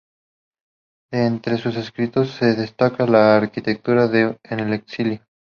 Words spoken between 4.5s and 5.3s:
el exilio".